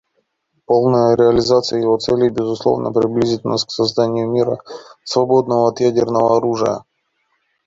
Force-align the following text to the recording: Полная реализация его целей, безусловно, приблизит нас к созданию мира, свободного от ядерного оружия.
Полная 0.65 1.15
реализация 1.15 1.79
его 1.79 1.95
целей, 1.99 2.29
безусловно, 2.31 2.91
приблизит 2.91 3.45
нас 3.45 3.63
к 3.65 3.69
созданию 3.69 4.27
мира, 4.27 4.57
свободного 5.05 5.69
от 5.69 5.79
ядерного 5.79 6.37
оружия. 6.37 6.83